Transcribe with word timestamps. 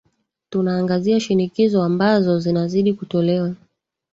tunaangazia 0.49 1.19
shinikizo 1.19 1.83
ambazo 1.83 2.39
zinazidi 2.39 2.93
kutolewa 2.93 3.53